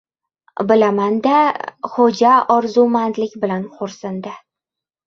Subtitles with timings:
[0.71, 1.35] —Bilaman-da!—
[1.97, 4.35] Xo‘ja orzumandlik bilan xo‘rsindi.